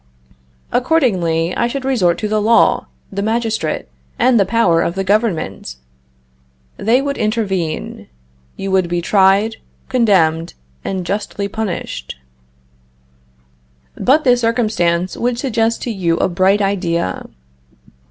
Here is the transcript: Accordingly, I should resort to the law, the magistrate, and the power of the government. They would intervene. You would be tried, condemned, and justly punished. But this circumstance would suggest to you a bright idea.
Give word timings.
Accordingly, 0.71 1.55
I 1.55 1.67
should 1.67 1.85
resort 1.85 2.17
to 2.17 2.27
the 2.27 2.41
law, 2.41 2.87
the 3.11 3.21
magistrate, 3.21 3.85
and 4.17 4.39
the 4.39 4.47
power 4.47 4.81
of 4.81 4.95
the 4.95 5.03
government. 5.03 5.75
They 6.75 7.03
would 7.03 7.19
intervene. 7.19 8.07
You 8.57 8.71
would 8.71 8.87
be 8.89 8.99
tried, 8.99 9.57
condemned, 9.89 10.55
and 10.83 11.05
justly 11.05 11.47
punished. 11.47 12.15
But 13.93 14.23
this 14.23 14.41
circumstance 14.41 15.15
would 15.15 15.37
suggest 15.37 15.83
to 15.83 15.91
you 15.91 16.17
a 16.17 16.27
bright 16.27 16.63
idea. 16.63 17.27